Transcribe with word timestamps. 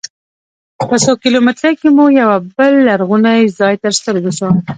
په 0.89 0.95
څو 1.03 1.11
کیلومترۍ 1.23 1.73
کې 1.81 1.89
مو 1.95 2.05
یوه 2.21 2.37
بل 2.55 2.71
لرغونی 2.87 3.41
ځاې 3.59 3.75
تر 3.83 3.93
سترګو 3.99 4.31
سو. 4.39 4.49